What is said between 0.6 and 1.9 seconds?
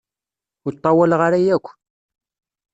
Ur ṭṭawaleɣ ara yakk.